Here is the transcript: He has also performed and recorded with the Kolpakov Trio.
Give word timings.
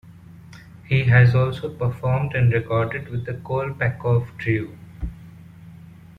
He 0.87 1.03
has 1.03 1.35
also 1.35 1.71
performed 1.71 2.33
and 2.33 2.51
recorded 2.51 3.09
with 3.09 3.25
the 3.25 3.35
Kolpakov 3.35 4.35
Trio. 4.39 4.71